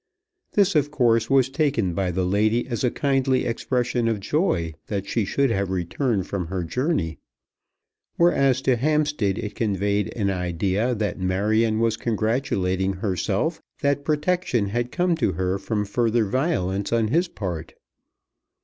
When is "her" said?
6.47-6.63, 15.33-15.59